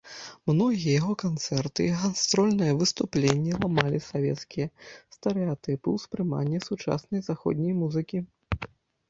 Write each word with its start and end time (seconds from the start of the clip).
Многія 0.51 0.93
яго 1.01 1.13
канцэрты 1.23 1.81
і 1.89 1.97
гастрольныя 2.03 2.77
выступленні 2.79 3.53
ламалі 3.59 3.99
савецкія 4.09 4.67
стэрэатыпы 5.17 5.87
ўспрымання 5.99 6.59
сучаснай 6.71 7.21
заходняй 7.31 7.73
музыкі. 7.85 8.17